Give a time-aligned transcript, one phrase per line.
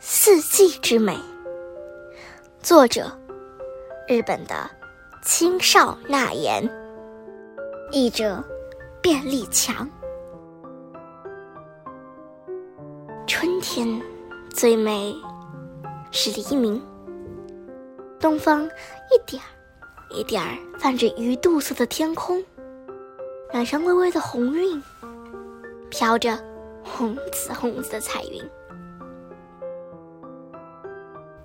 [0.00, 1.18] 四季之美，
[2.62, 3.10] 作者：
[4.06, 4.70] 日本的
[5.24, 6.62] 青少纳言，
[7.90, 8.42] 译者：
[9.02, 9.90] 便利强。
[13.26, 14.00] 春天
[14.54, 15.12] 最美
[16.12, 16.80] 是黎明，
[18.20, 19.50] 东方一点儿
[20.16, 22.40] 一点儿泛着鱼肚色的天空，
[23.52, 24.80] 染上微微的红晕，
[25.90, 26.38] 飘着
[26.84, 28.40] 红紫红紫的彩云。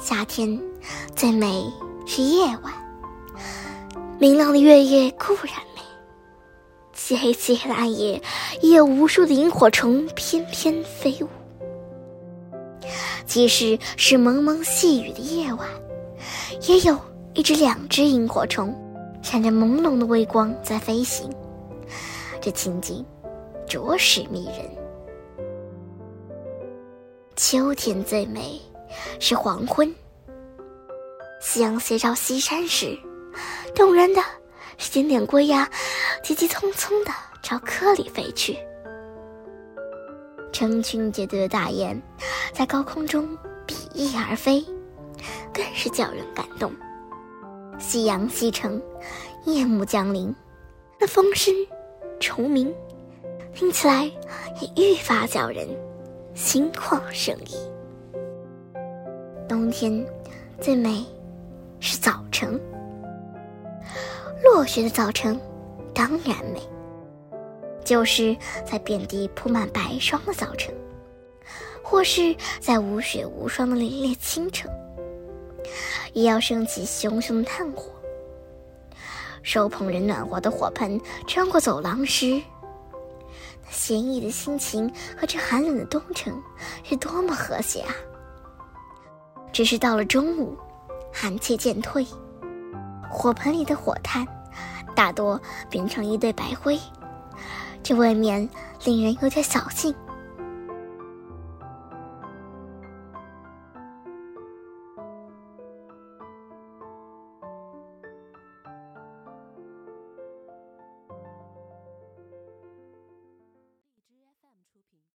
[0.00, 0.58] 夏天
[1.14, 1.70] 最美
[2.06, 2.72] 是夜晚，
[4.18, 5.82] 明亮的月夜固然美，
[6.94, 8.20] 漆黑漆黑的暗夜
[8.62, 11.28] 也有无数的萤火虫翩翩飞舞。
[13.26, 15.68] 即使是蒙蒙细雨的夜晚，
[16.66, 16.98] 也有
[17.34, 18.74] 一只两只萤火虫，
[19.20, 21.30] 闪着朦胧的微光在飞行，
[22.40, 23.04] 这情景
[23.68, 24.66] 着实迷人。
[27.36, 28.58] 秋天最美。
[29.18, 29.94] 是黄昏，
[31.40, 32.98] 夕阳斜照西山时，
[33.74, 34.22] 动人的
[34.78, 35.68] 是点点归呀，
[36.22, 38.58] 急急匆匆的朝窠里飞去。
[40.52, 42.00] 成群结队的大雁
[42.52, 44.64] 在高空中比翼而飞，
[45.54, 46.72] 更是叫人感动。
[47.78, 48.82] 夕阳西沉，
[49.44, 50.34] 夜幕降临，
[50.98, 51.54] 那风声、
[52.18, 52.74] 虫鸣，
[53.54, 54.04] 听起来
[54.60, 55.66] 也愈发叫人
[56.34, 57.56] 心旷神怡。
[59.50, 60.06] 冬天
[60.60, 61.04] 最美
[61.80, 62.48] 是早晨，
[64.44, 65.36] 落雪的早晨
[65.92, 66.60] 当然美，
[67.84, 70.72] 就是在遍地铺满白霜的早晨，
[71.82, 74.70] 或是在无雪无霜的凛冽清晨，
[76.12, 77.90] 也要升起熊熊的炭火。
[79.42, 82.40] 手捧着暖和的火盆穿过走廊时，
[83.64, 84.88] 那闲逸的心情
[85.20, 86.32] 和这寒冷的冬晨
[86.84, 87.92] 是多么和谐啊！
[89.52, 90.56] 只是到了中午，
[91.12, 92.06] 寒气渐退，
[93.08, 94.26] 火盆里的火炭
[94.94, 96.78] 大多变成一堆白灰，
[97.82, 98.48] 这未免
[98.84, 99.94] 令人有点扫兴。